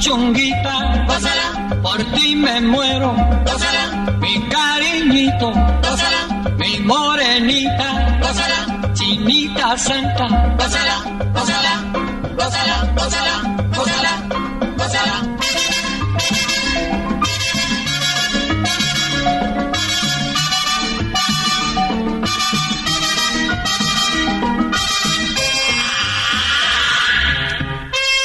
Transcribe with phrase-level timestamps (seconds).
[0.00, 9.76] Mi puchunguita, gózala, por ti me muero, gózala, mi cariñito, gózala, mi morenita, gózala, chinita
[9.76, 10.26] santa,
[10.58, 11.02] gózala,
[11.34, 11.72] gózala,
[12.34, 13.34] gózala, gózala,
[13.76, 14.12] gózala,
[14.78, 15.40] gózala.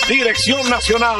[0.08, 1.20] Dirección Nacional,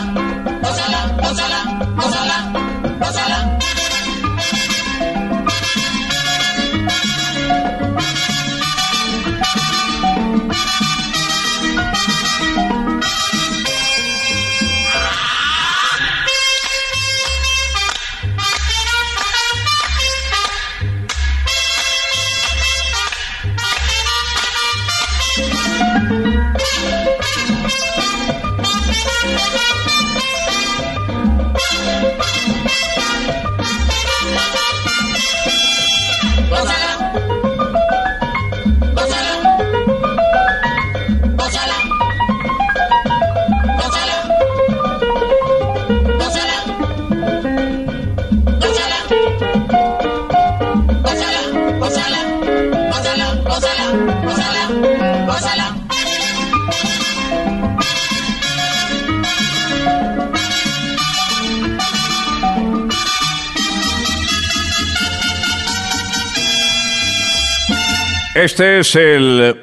[68.61, 69.55] Este es el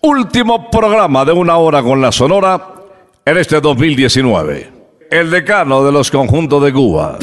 [0.00, 2.74] último programa de una hora con la Sonora
[3.24, 4.68] en este 2019.
[5.12, 7.18] El decano de los conjuntos de Cuba.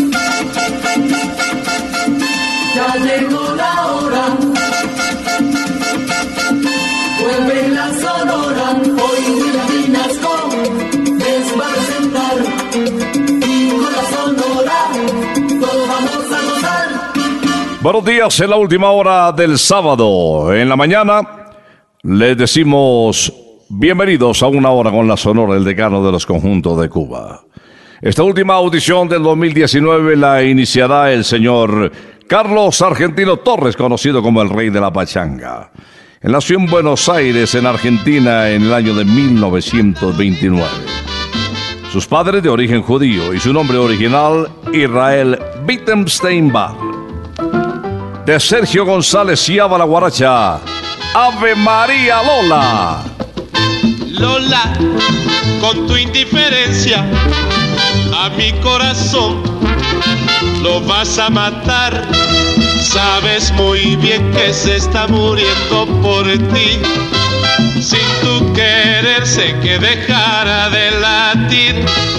[17.81, 20.53] Buenos días en la última hora del sábado.
[20.53, 21.21] En la mañana
[22.03, 23.31] les decimos
[23.69, 27.41] bienvenidos a una hora con la Sonora, el decano de los conjuntos de Cuba.
[28.01, 31.89] Esta última audición del 2019 la iniciará el señor
[32.27, 35.71] Carlos Argentino Torres, conocido como el Rey de la Pachanga.
[36.19, 40.67] Él nació en Buenos Aires, en Argentina, en el año de 1929.
[41.93, 46.98] Sus padres de origen judío y su nombre original, Israel Wittgenstein-Bach.
[48.29, 50.59] De Sergio González y la Guaracha,
[51.15, 53.03] Ave María Lola.
[54.05, 54.71] Lola,
[55.59, 57.03] con tu indiferencia
[58.15, 59.41] a mi corazón
[60.61, 62.07] lo vas a matar.
[62.79, 66.79] Sabes muy bien que se está muriendo por ti.
[67.81, 72.18] Sin tu quererse que dejara de latir.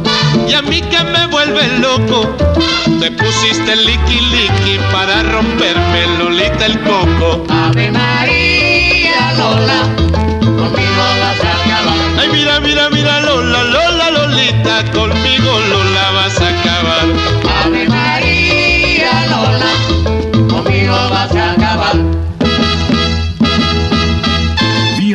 [0.51, 2.35] y a mí que me vuelve loco.
[2.99, 7.45] Te pusiste liqui liqui para romperme Lolita el coco.
[7.49, 9.81] Ave María Lola,
[10.41, 12.19] conmigo vas a acabar.
[12.19, 15.90] Ay, mira, mira, mira, Lola, Lola, Lolita, conmigo Lola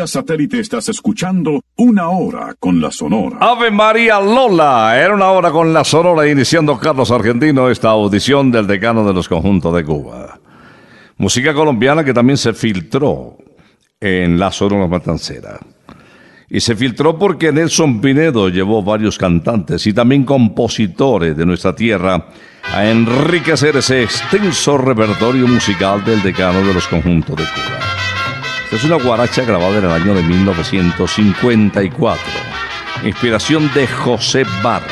[0.06, 3.38] Satélite estás escuchando Una Hora con la Sonora.
[3.40, 8.66] Ave María Lola, era una hora con la Sonora iniciando Carlos Argentino esta audición del
[8.66, 10.38] decano de los conjuntos de Cuba.
[11.18, 13.36] Música colombiana que también se filtró
[14.00, 15.58] en la Sonora Matancera.
[16.48, 22.28] Y se filtró porque Nelson Pinedo llevó varios cantantes y también compositores de nuestra tierra
[22.72, 28.05] a enriquecer ese extenso repertorio musical del decano de los conjuntos de Cuba.
[28.72, 32.22] Es una guaracha grabada en el año de 1954.
[33.04, 34.90] Inspiración de José Barros.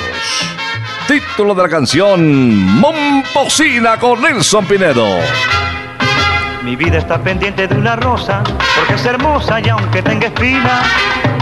[1.08, 5.18] Título de la canción Momposina con Nelson Pinedo.
[6.62, 8.44] Mi vida está pendiente de una rosa,
[8.76, 10.82] porque es hermosa y aunque tenga espina,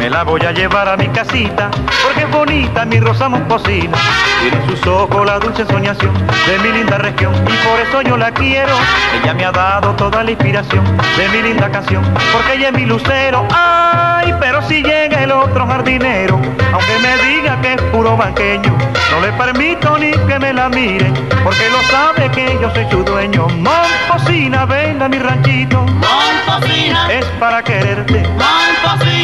[0.02, 1.70] me la voy a llevar a mi casita,
[2.02, 3.96] porque es bonita mi rosa momposina.
[4.40, 6.12] Tiene en sus ojos la dulce soñación
[6.48, 8.74] de mi linda región, y por eso yo la quiero.
[9.22, 10.84] Ella me ha dado toda la inspiración
[11.16, 12.02] de mi linda canción,
[12.32, 13.46] porque ella es mi lucero.
[13.54, 16.34] Ay, pero si llega el otro jardinero,
[16.72, 18.76] aunque me diga que es puro banqueño,
[19.12, 21.12] no le permito ni que me la mire,
[21.44, 23.46] porque lo sabe que yo soy su dueño.
[23.50, 28.24] Momposina, ven a mi ranchito, Momposina, es para quererte.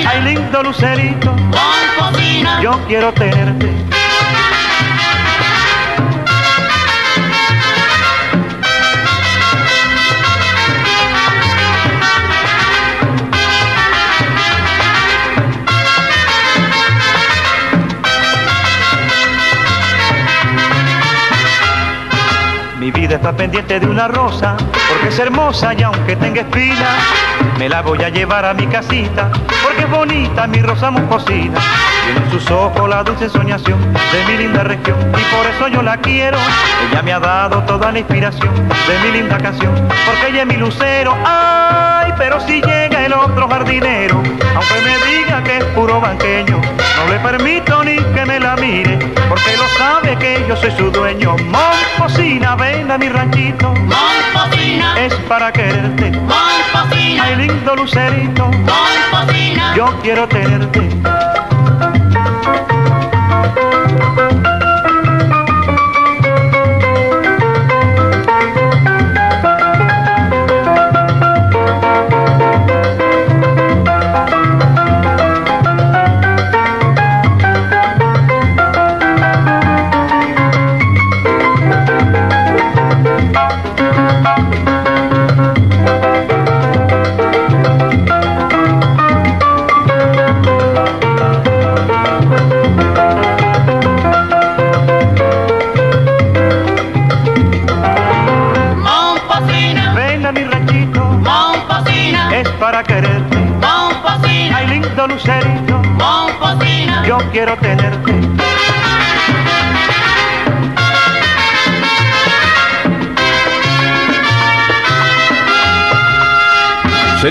[0.07, 3.73] Ay, lindo lucerito, Momposina, yo quiero tenerte.
[23.09, 24.55] Vida está pendiente de una rosa,
[24.89, 26.99] porque es hermosa y aunque tenga espinas,
[27.59, 29.31] me la voy a llevar a mi casita,
[29.63, 31.59] porque es bonita mi rosa muscosina.
[32.05, 35.83] Tiene en sus ojos la dulce soñación de mi linda región, y por eso yo
[35.83, 36.37] la quiero.
[36.91, 39.73] Ella me ha dado toda la inspiración de mi linda canción,
[40.05, 41.17] porque ella es mi lucero.
[41.25, 47.11] Ay, pero si llega el otro jardinero, aunque me diga que es puro banqueño, no
[47.11, 48.99] le permito ni que me la mire,
[49.31, 51.35] porque lo sabe que yo soy su dueño.
[51.39, 56.11] Momposina, ven a mi ranchito, Momposina, es para quererte.
[56.11, 60.87] Momposina, Ay, lindo lucerito, Momposina, yo quiero tenerte.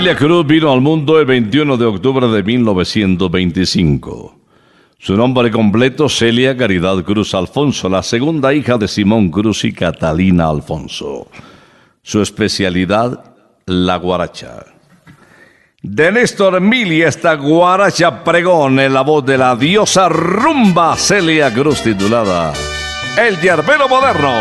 [0.08, 4.38] Celia Cruz vino al mundo el 21 de octubre de 1925.
[4.98, 10.48] Su nombre completo, Celia Caridad Cruz Alfonso, la segunda hija de Simón Cruz y Catalina
[10.48, 11.28] Alfonso.
[12.02, 13.22] Su especialidad,
[13.66, 14.64] la guaracha.
[15.82, 21.82] De Néstor Mili, esta guaracha pregón en la voz de la diosa rumba Celia Cruz
[21.82, 22.54] titulada
[23.18, 24.32] El Yerbero Moderno.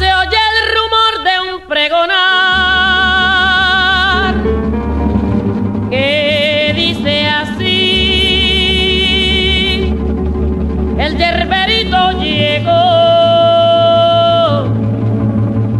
[0.00, 2.81] Se oye el rumor de un pregonar
[11.16, 12.72] Yerberito llegó.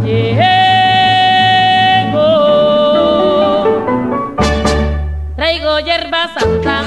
[0.03, 0.43] Llegó.
[5.35, 6.83] Traigo hierba santa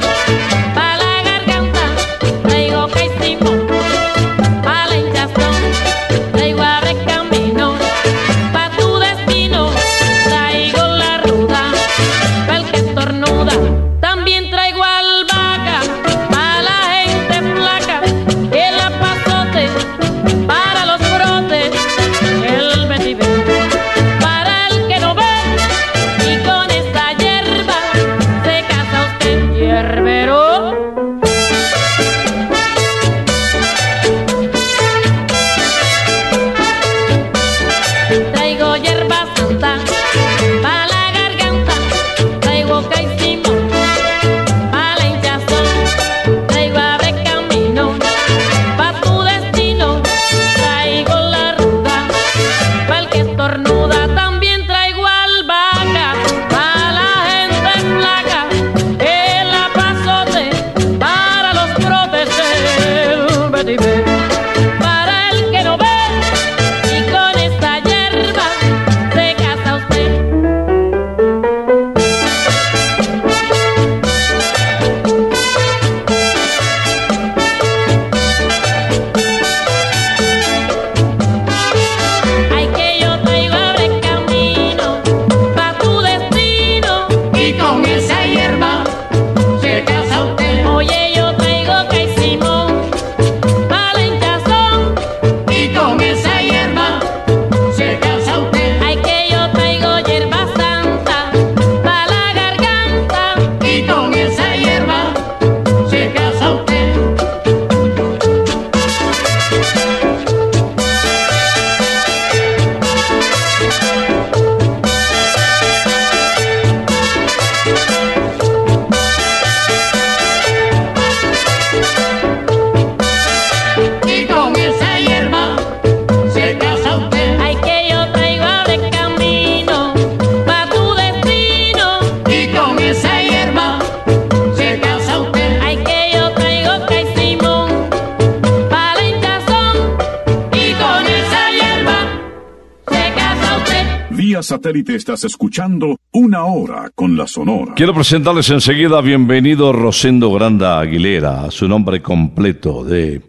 [144.56, 147.74] satélite estás escuchando Una Hora con la Sonora.
[147.74, 153.20] Quiero presentarles enseguida bienvenido Rosendo Granda Aguilera, su nombre completo de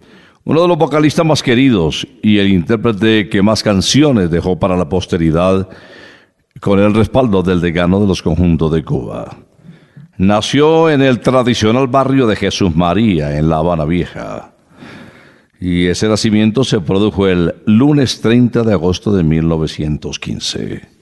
[0.46, 4.88] uno de los vocalistas más queridos y el intérprete que más canciones dejó para la
[4.88, 5.67] posteridad
[6.62, 9.38] con el respaldo del decano de los conjuntos de Cuba.
[10.17, 14.53] Nació en el tradicional barrio de Jesús María, en La Habana Vieja.
[15.60, 20.97] Y ese nacimiento se produjo el lunes 30 de agosto de 1915.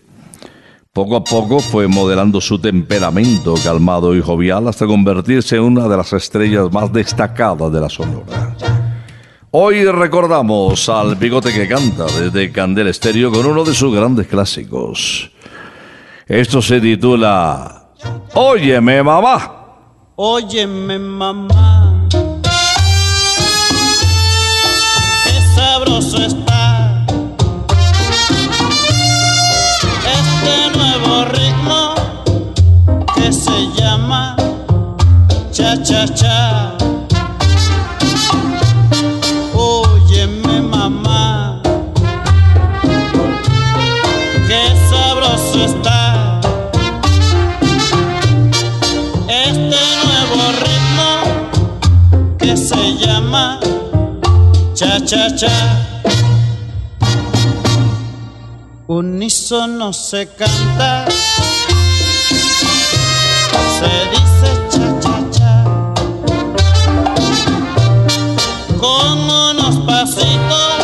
[0.96, 5.98] Poco a poco fue modelando su temperamento calmado y jovial hasta convertirse en una de
[5.98, 8.56] las estrellas más destacadas de la Sonora.
[9.52, 15.30] Hoy recordamos al bigote que canta desde Candel Estéreo con uno de sus grandes clásicos.
[16.28, 17.90] Esto se titula
[18.34, 19.52] Óyeme mamá.
[20.16, 22.08] Óyeme mamá,
[25.25, 26.45] qué sabroso
[36.13, 36.75] cha.
[39.53, 41.62] Óyeme mamá,
[44.47, 46.39] qué sabroso está
[49.27, 53.59] este nuevo ritmo que se llama
[54.74, 55.57] cha cha cha.
[58.88, 61.05] Unísono se canta,
[63.79, 64.25] se dice
[68.79, 70.84] con unos pasitos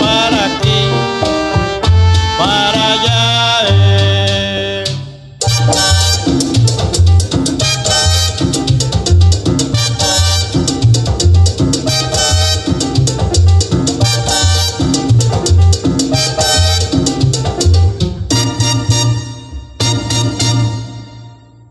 [0.00, 0.88] para aquí,
[2.38, 3.68] para allá.
[3.68, 4.84] Eh.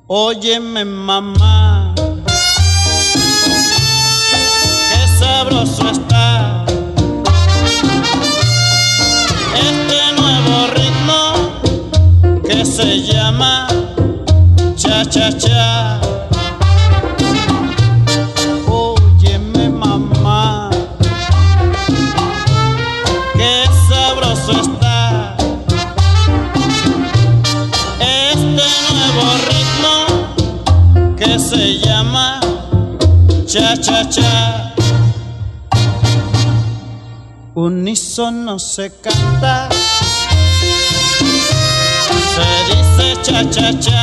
[0.07, 1.62] Óyeme mamá.
[12.83, 13.67] Se llama
[14.75, 16.01] cha cha cha.
[18.67, 20.69] Óyeme mamá,
[23.37, 23.53] qué
[23.87, 25.37] sabroso está
[27.99, 28.65] este
[28.97, 32.41] nuevo ritmo que se llama
[33.45, 34.73] cha cha cha.
[37.55, 39.69] Unísono se canta,
[43.24, 44.02] cha cha cha,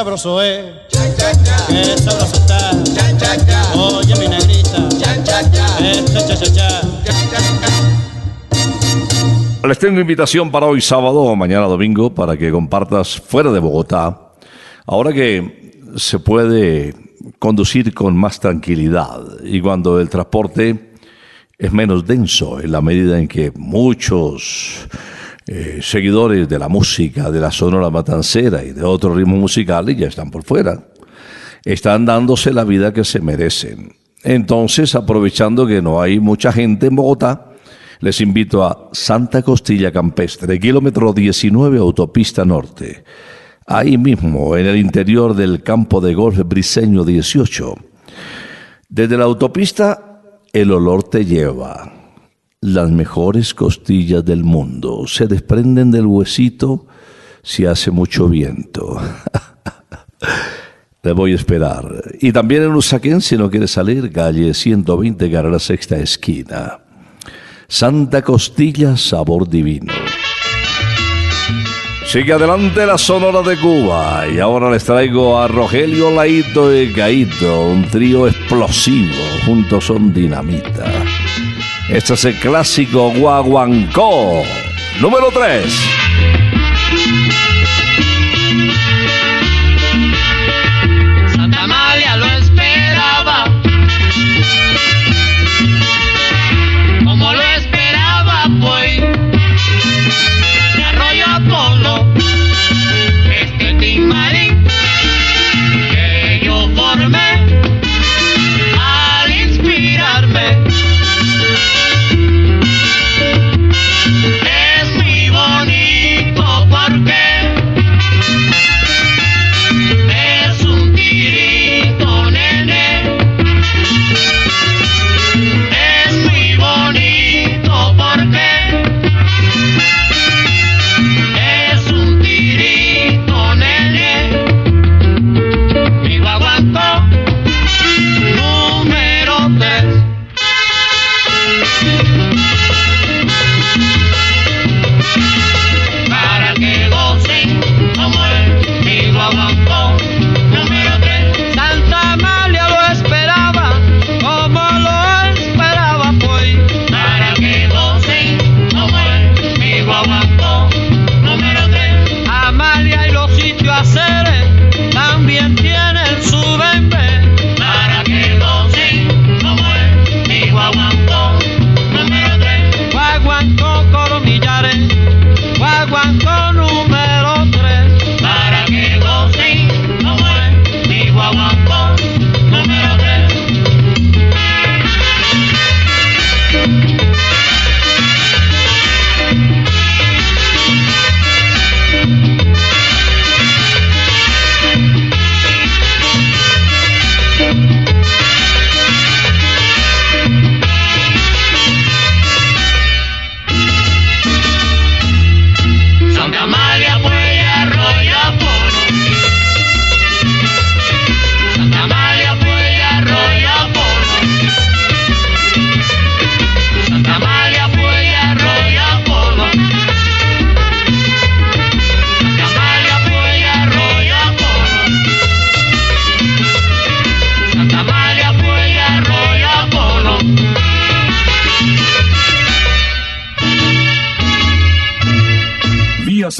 [0.00, 2.70] sabroso es, qué sabroso está.
[3.74, 6.80] Oye mi negrita, este cha cha cha.
[9.68, 14.32] Les tengo invitación para hoy sábado o mañana domingo para que compartas fuera de Bogotá.
[14.86, 16.94] Ahora que se puede
[17.38, 20.94] conducir con más tranquilidad y cuando el transporte
[21.58, 24.88] es menos denso en la medida en que muchos
[25.52, 30.06] eh, seguidores de la música, de la sonora matancera y de otros ritmos musicales ya
[30.06, 30.86] están por fuera.
[31.64, 33.96] Están dándose la vida que se merecen.
[34.22, 37.50] Entonces, aprovechando que no hay mucha gente en Bogotá,
[37.98, 43.02] les invito a Santa Costilla Campestre, kilómetro 19, autopista norte.
[43.66, 47.74] Ahí mismo, en el interior del campo de golf Briseño 18.
[48.88, 51.99] Desde la autopista, el olor te lleva.
[52.62, 56.86] Las mejores costillas del mundo se desprenden del huesito
[57.42, 59.00] si hace mucho viento.
[61.02, 61.86] Le voy a esperar.
[62.20, 66.80] Y también en Usaquén, si no quiere salir, calle 120, carrera sexta esquina.
[67.66, 69.94] Santa Costilla, sabor divino.
[72.04, 77.68] Sigue adelante la Sonora de Cuba y ahora les traigo a Rogelio Laito y Gaito,
[77.68, 79.14] un trío explosivo,
[79.46, 80.99] juntos son dinamita.
[81.92, 84.44] Este es el clásico Guaguancó,
[85.00, 85.99] número 3.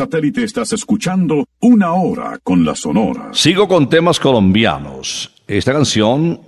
[0.00, 3.28] Satélite estás escuchando Una Hora con la Sonora.
[3.34, 5.30] Sigo con temas colombianos.
[5.46, 6.40] Esta canción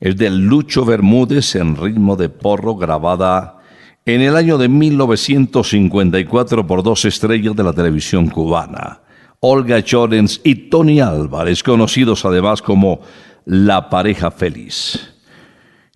[0.00, 3.58] es de Lucho Bermúdez en ritmo de porro grabada
[4.06, 9.02] en el año de 1954 por dos estrellas de la televisión cubana,
[9.40, 13.00] Olga Chorens y Tony Álvarez, conocidos además como
[13.44, 15.12] La pareja feliz.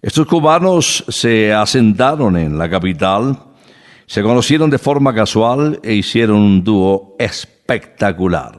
[0.02, 3.38] Estos cubanos se asentaron en la capital,
[4.11, 8.59] se conocieron de forma casual e hicieron un dúo espectacular.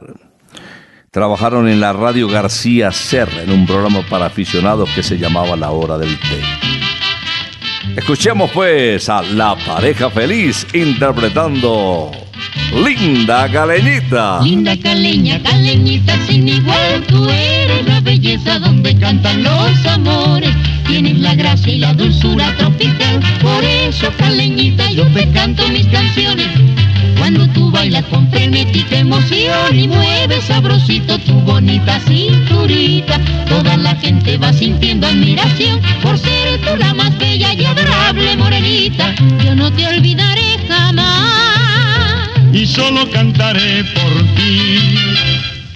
[1.10, 5.70] Trabajaron en la radio García Serra en un programa para aficionados que se llamaba La
[5.70, 6.40] Hora del Té.
[7.98, 12.10] Escuchemos pues a La Pareja Feliz interpretando
[12.82, 14.40] Linda Caleñita.
[14.42, 20.81] Linda caleña, caleñita sin igual, tú eres la belleza donde cantan los amores.
[20.92, 26.46] Tienes la gracia y la dulzura tropical, por eso caleñita yo te canto mis canciones.
[27.16, 34.36] Cuando tú bailas con frenética emoción y mueves sabrosito tu bonita cinturita, toda la gente
[34.36, 39.14] va sintiendo admiración por ser tú la más bella y adorable morenita.
[39.42, 42.28] Yo no te olvidaré jamás.
[42.52, 45.51] y solo cantaré por ti.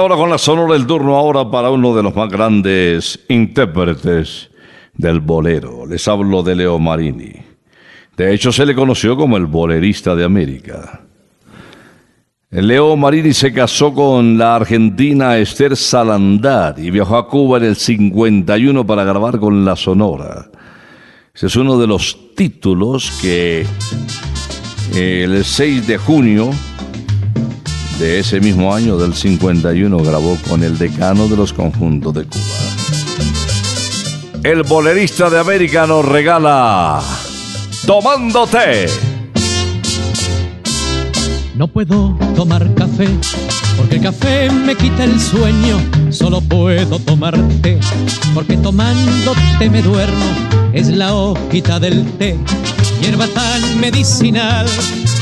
[0.00, 0.14] morenita.
[0.14, 3.20] En una hora con la sonora el turno ahora para uno de los más grandes
[3.28, 4.50] intérpretes
[4.94, 5.86] del bolero.
[5.86, 7.32] Les hablo de Leo Marini.
[8.16, 11.02] De hecho, se le conoció como el bolerista de América.
[12.50, 17.76] Leo Marini se casó con la argentina Esther Salandar y viajó a Cuba en el
[17.76, 20.50] 51 para grabar con la Sonora.
[21.32, 23.64] Ese es uno de los títulos que
[24.94, 26.50] eh, el 6 de junio
[28.00, 32.42] de ese mismo año del 51 grabó con el decano de los conjuntos de Cuba.
[34.42, 37.02] El bolerista de América nos regala
[37.86, 38.86] Tomando té.
[41.54, 43.06] No puedo tomar café
[43.76, 45.78] porque el café me quita el sueño.
[46.08, 47.78] Solo puedo tomar té
[48.32, 50.24] porque tomando té me duermo.
[50.72, 52.38] Es la hojita del té,
[53.02, 54.66] hierba tan medicinal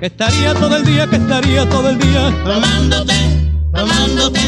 [0.00, 2.34] que estaría todo el día, que estaría todo el día.
[2.42, 3.14] tomándote,
[3.74, 4.40] tomándote.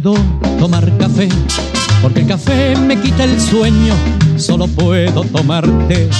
[0.00, 0.14] Puedo
[0.58, 1.26] tomar café
[2.02, 3.94] porque el café me quita el sueño.
[4.36, 6.10] Solo puedo tomarte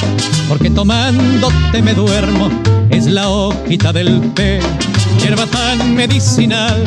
[0.48, 2.48] porque tomándote me duermo.
[2.88, 4.60] Es la hojita del té,
[5.20, 6.82] hierba tan medicinal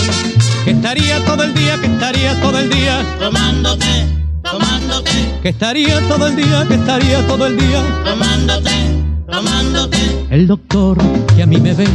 [0.65, 4.08] que estaría todo el día, que estaría todo el día tomándote,
[4.41, 5.12] tomándote,
[5.43, 8.71] que estaría todo el día, que estaría todo el día tomándote,
[9.30, 9.97] tomándote.
[10.32, 10.97] El doctor
[11.36, 11.88] que a mí me ve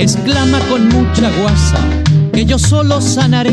[0.00, 1.78] exclama con mucha guasa
[2.32, 3.52] que yo solo sanaré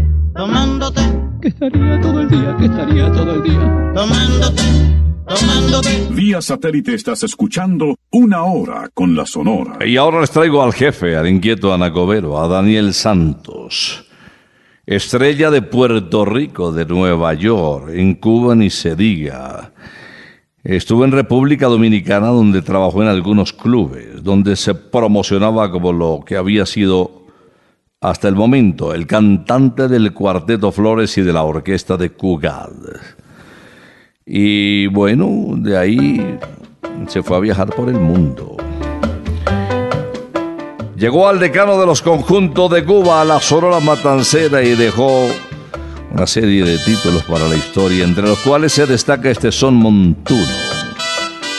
[0.41, 1.01] tomándote,
[1.39, 4.63] que estaría todo el día, que estaría todo el día tomándote,
[5.27, 6.07] tomándote.
[6.09, 9.85] Vía satélite estás escuchando Una Hora con la Sonora.
[9.85, 14.03] Y ahora les traigo al jefe, al inquieto Anacobero, a Daniel Santos.
[14.87, 19.73] Estrella de Puerto Rico, de Nueva York, en Cuba ni se diga.
[20.63, 26.35] Estuvo en República Dominicana donde trabajó en algunos clubes, donde se promocionaba como lo que
[26.35, 27.20] había sido
[28.01, 32.99] hasta el momento el cantante del Cuarteto Flores y de la orquesta de Cugal.
[34.25, 36.39] Y bueno, de ahí
[37.07, 38.57] se fue a viajar por el mundo.
[40.95, 45.27] Llegó al decano de los conjuntos de Cuba, a la Sonora Matancera, y dejó
[46.11, 50.45] una serie de títulos para la historia, entre los cuales se destaca este son montuno,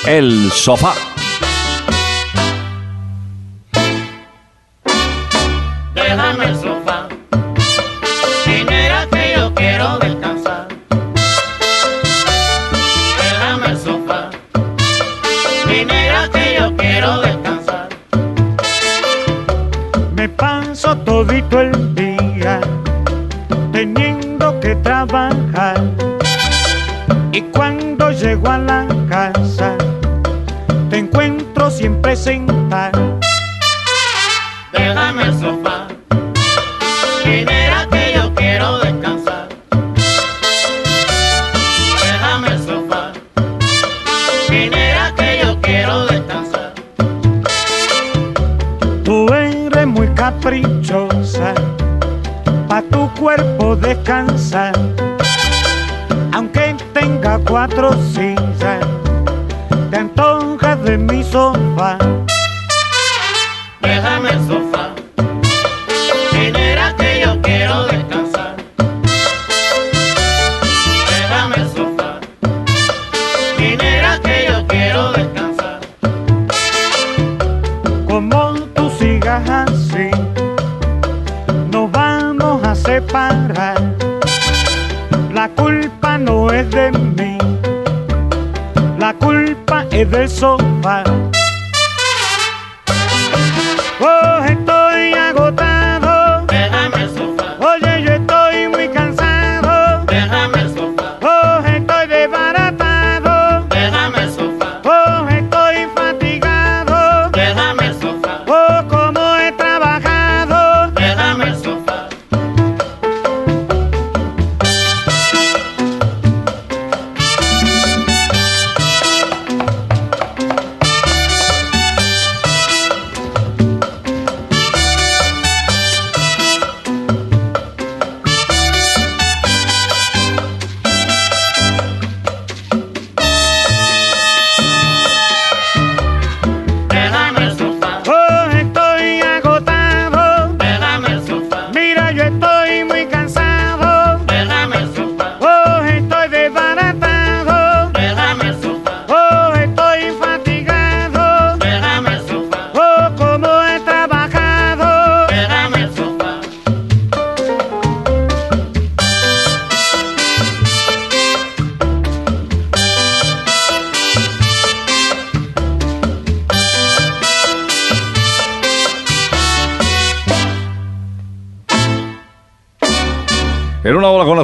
[0.07, 1.12] El Sofá.
[21.05, 22.61] Todito el día
[23.73, 25.81] teniendo que trabajar.
[27.33, 28.82] Y cuando llego a la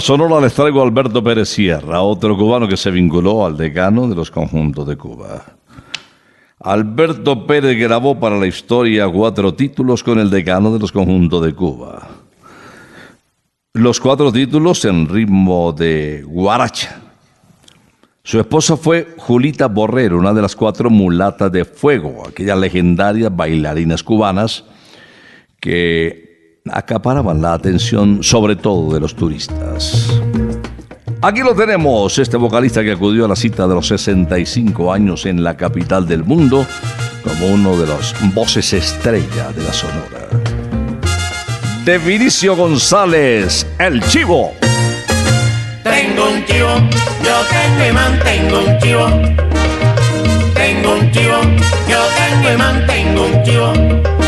[0.08, 4.14] Sonora les traigo a Alberto Pérez Sierra, otro cubano que se vinculó al decano de
[4.14, 5.44] los conjuntos de Cuba.
[6.60, 11.52] Alberto Pérez grabó para la historia cuatro títulos con el decano de los conjuntos de
[11.52, 12.08] Cuba.
[13.74, 17.02] los cuatro títulos en ritmo de guaracha.
[18.22, 24.02] Su esposa fue Julita Borrero, una de las cuatro mulatas de fuego, aquellas legendarias bailarinas
[24.02, 24.64] cubanas
[25.60, 26.27] que
[26.72, 30.10] acaparaban la atención sobre todo de los turistas.
[31.20, 35.42] Aquí lo tenemos, este vocalista que acudió a la cita de los 65 años en
[35.42, 36.64] la capital del mundo
[37.24, 40.28] como uno de los voces estrella de la Sonora.
[41.84, 44.52] De Vinicio González, el Chivo.
[45.82, 46.68] Tengo un chivo,
[47.24, 49.06] yo tengo y mantengo un chivo.
[50.54, 51.40] Tengo un chivo,
[51.88, 54.27] yo tengo y mantengo un chivo.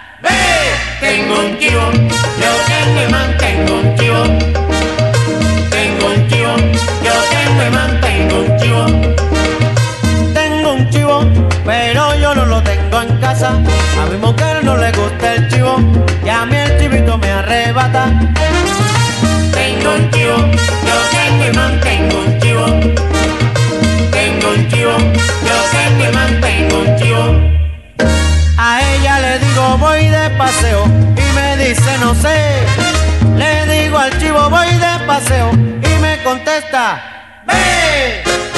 [0.21, 1.91] Tengo un chivo,
[2.41, 4.23] yo tengo y mantengo un chivo.
[5.69, 6.55] Tengo un chivo,
[7.03, 8.85] yo tengo y mantengo un chivo.
[10.33, 11.25] Tengo un chivo,
[11.65, 13.49] pero yo no lo tengo en casa.
[13.49, 15.77] A mi mujer no le gusta el chivo
[16.23, 18.05] y a mí el chivito me arrebata.
[19.53, 20.37] Tengo un chivo,
[20.87, 22.65] yo tengo y mantengo un chivo.
[24.11, 24.97] Tengo un chivo,
[25.47, 27.51] yo tengo y mantengo un chivo.
[28.57, 29.39] A ella le
[29.81, 32.37] voy de paseo y me dice no sé.
[33.35, 38.50] Le digo al chivo voy de paseo y me contesta ve.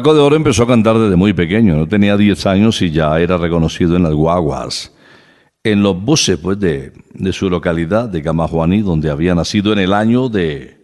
[0.00, 3.20] Flaco de Oro empezó a cantar desde muy pequeño, no tenía 10 años y ya
[3.20, 4.94] era reconocido en las guaguas,
[5.62, 9.92] en los buses pues, de, de su localidad de Camajuaní, donde había nacido en el
[9.92, 10.80] año de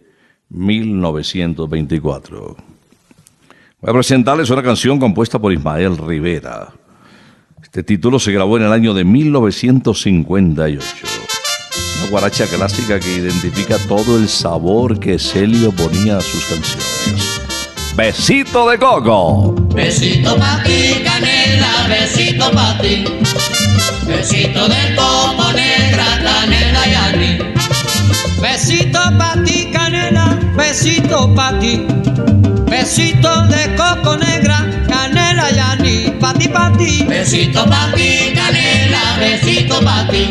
[0.49, 2.57] 1924.
[3.81, 6.75] Voy a presentarles una canción compuesta por Ismael Rivera.
[7.63, 11.07] Este título se grabó en el año de 1958.
[12.01, 17.36] Una guaracha clásica que identifica todo el sabor que Celio ponía a sus canciones.
[17.97, 19.55] Besito de coco.
[19.73, 23.03] Besito pa' ti, canela, besito pa' ti.
[24.05, 27.41] Besito de coco negra, canela y.
[28.39, 31.87] Besito pa' ti, canela, besito pa' ti.
[32.69, 36.11] Besito de coco negra, canela y anís.
[36.21, 37.03] Pa' ti, pa' ti.
[37.03, 40.29] Besito pa' ti, canela, besito pa' ti.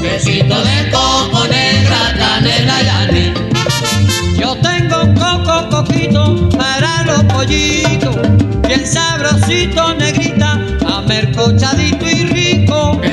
[0.00, 3.41] Besito de coco negra, canela y anís.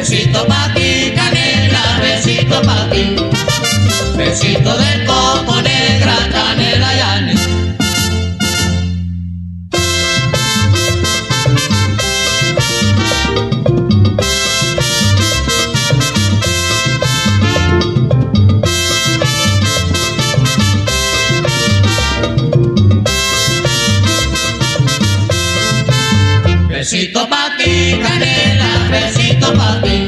[0.09, 3.13] Besito pa' ti, canela, besito pa' ti.
[4.17, 7.37] Besito de coco negra, canela y.
[26.67, 29.98] Besito pa' ti, canela, besito pa' ti.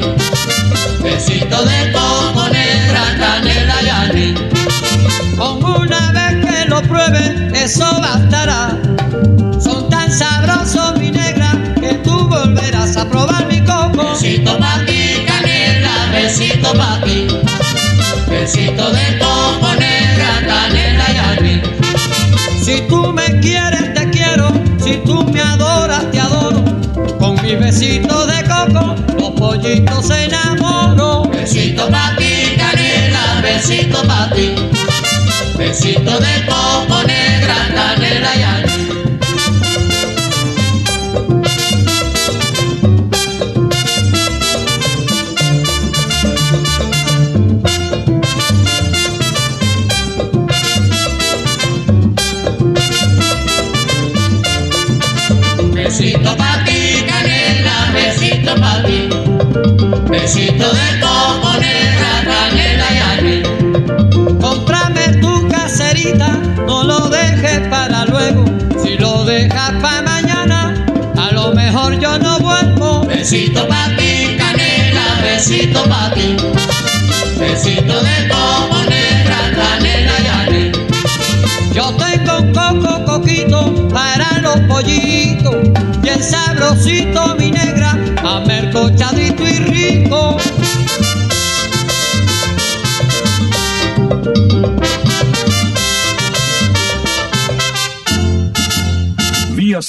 [7.72, 8.78] Eso bastará.
[9.58, 14.10] Son tan sabrosos, mi negra, que tú volverás a probar mi coco.
[14.10, 17.28] Besito pa' ti, canela, besito pa' ti.
[18.28, 21.62] Besito de coco negra, canela y anís.
[22.62, 24.52] Si tú me quieres, te quiero.
[24.78, 26.62] Si tú me adoras, te adoro.
[27.18, 31.30] Con mi besito de coco, los pollitos se enamoran.
[31.30, 34.56] Besito pa' ti, canela, besito pa' ti.
[35.56, 37.11] Besito de coco negra,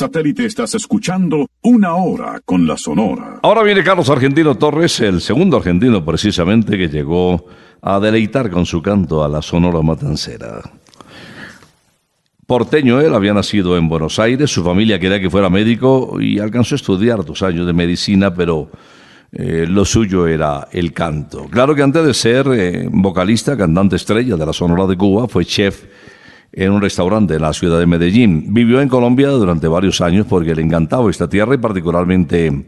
[0.03, 3.39] satélite estás escuchando Una Hora con la Sonora.
[3.41, 7.45] Ahora viene Carlos Argentino Torres, el segundo argentino precisamente que llegó
[7.81, 10.59] a deleitar con su canto a la Sonora Matancera.
[12.45, 16.75] Porteño él, había nacido en Buenos Aires, su familia quería que fuera médico y alcanzó
[16.75, 18.69] a estudiar dos años de medicina, pero
[19.31, 21.45] eh, lo suyo era el canto.
[21.49, 25.45] Claro que antes de ser eh, vocalista, cantante estrella de la Sonora de Cuba, fue
[25.45, 25.85] chef
[26.53, 28.53] en un restaurante en la ciudad de Medellín.
[28.53, 32.67] Vivió en Colombia durante varios años porque le encantaba esta tierra y particularmente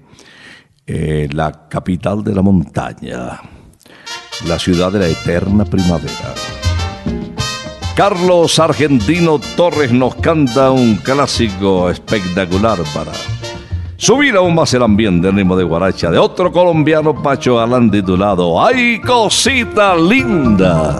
[0.87, 3.39] eh, la capital de la montaña,
[4.47, 6.33] la ciudad de la eterna primavera.
[7.95, 13.13] Carlos Argentino Torres nos canta un clásico espectacular para
[13.95, 18.61] subir aún más el ambiente en ritmo de guaracha de otro colombiano Pacho Galán titulado
[18.61, 20.99] ¡Ay, cosita linda!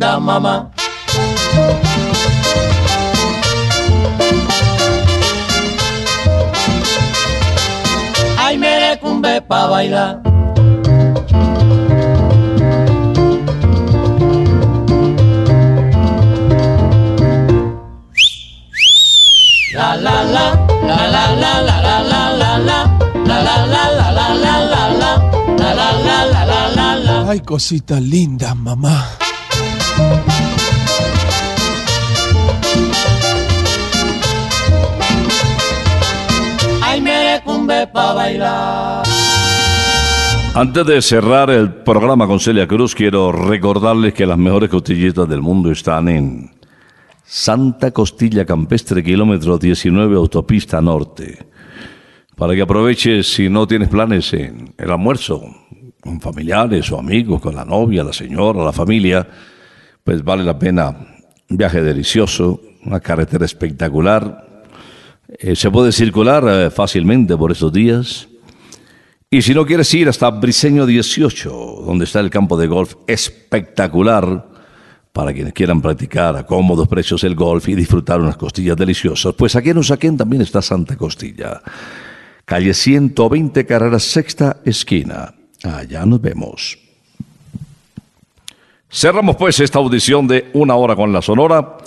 [0.00, 0.70] Linda, mamá.
[8.38, 10.22] Ay, merecumbe pa' bailar.
[19.74, 20.46] La la la,
[20.88, 22.78] la la la la la la la la,
[23.28, 25.12] la la la la la la la la,
[25.58, 29.19] la la la la la ay cosita linda, mamá.
[37.80, 39.04] Merecumbe pa' bailar.
[40.54, 45.40] Antes de cerrar el programa con Celia Cruz, quiero recordarles que las mejores costillitas del
[45.40, 46.50] mundo están en
[47.24, 51.46] Santa Costilla Campestre, kilómetro 19, autopista norte.
[52.34, 55.42] Para que aproveches si no tienes planes en el almuerzo,
[56.00, 59.26] con familiares o amigos, con la novia, la señora, la familia,
[60.02, 60.96] pues vale la pena.
[61.48, 64.49] Un viaje delicioso, una carretera espectacular.
[65.38, 68.28] Eh, se puede circular eh, fácilmente por estos días.
[69.30, 74.48] Y si no quieres ir hasta Briseño 18, donde está el campo de golf espectacular,
[75.12, 79.56] para quienes quieran practicar a cómodos precios el golf y disfrutar unas costillas deliciosas, pues
[79.56, 81.62] aquí en Usaquén también está Santa Costilla.
[82.44, 85.34] Calle 120, carrera sexta esquina.
[85.62, 86.78] Allá nos vemos.
[88.88, 91.78] Cerramos pues esta audición de Una Hora con la Sonora,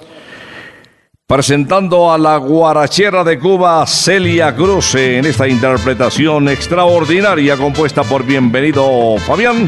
[1.33, 9.17] presentando a la guarachera de Cuba, Celia Cruz, en esta interpretación extraordinaria compuesta por Bienvenido
[9.17, 9.67] Fabián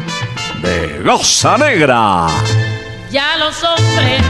[0.61, 2.27] de Goza Negra.
[3.09, 4.21] Ya los hombres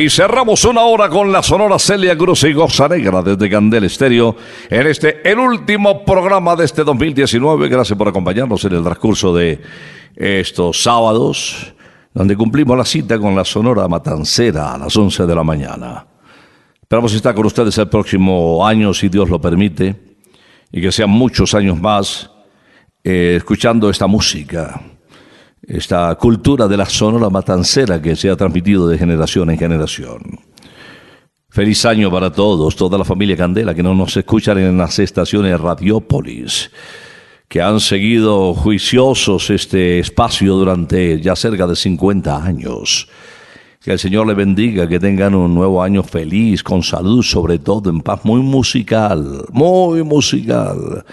[0.00, 4.34] Y cerramos una hora con la sonora Celia Cruz y Goza Negra desde Candel Estéreo
[4.70, 7.68] en este, el último programa de este 2019.
[7.68, 9.60] Gracias por acompañarnos en el transcurso de
[10.16, 11.74] estos sábados,
[12.14, 16.06] donde cumplimos la cita con la sonora Matancera a las 11 de la mañana.
[16.80, 20.16] Esperamos estar con ustedes el próximo año, si Dios lo permite,
[20.72, 22.30] y que sean muchos años más
[23.04, 24.80] eh, escuchando esta música
[25.66, 30.40] esta cultura de la sonora matancera que se ha transmitido de generación en generación.
[31.48, 35.60] Feliz año para todos, toda la familia Candela que no nos escuchan en las estaciones
[35.60, 36.70] Radiópolis,
[37.48, 43.08] que han seguido juiciosos este espacio durante ya cerca de 50 años.
[43.82, 47.90] Que el Señor le bendiga, que tengan un nuevo año feliz, con salud, sobre todo
[47.90, 51.04] en paz, muy musical, muy musical.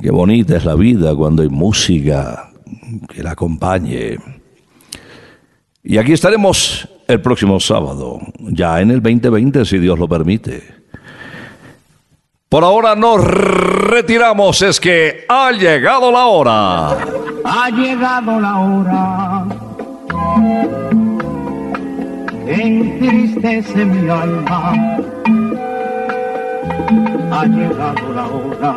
[0.00, 2.47] Qué bonita es la vida cuando hay música
[3.08, 4.18] que la acompañe.
[5.82, 10.62] Y aquí estaremos el próximo sábado, ya en el 2020, si Dios lo permite.
[12.48, 16.88] Por ahora nos retiramos, es que ha llegado la hora.
[17.44, 19.44] Ha llegado la hora
[22.46, 24.72] que entristece mi alma.
[27.30, 28.76] Ha llegado la hora